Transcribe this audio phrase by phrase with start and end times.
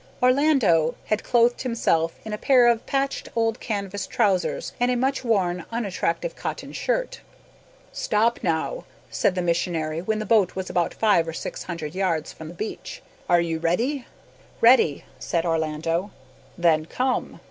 [0.19, 5.23] Orlando had clothed himself in a pair of patched old canvas trousers, and a much
[5.23, 7.21] worn unattractive cotton shirt.
[7.93, 12.33] "Stop now," said the missionary, when the boat was about five or six hundred yards
[12.33, 13.03] from the beach.
[13.29, 14.07] "Are you ready?"
[14.59, 16.09] "Ready," said Orlando.
[16.57, 17.39] "Then come."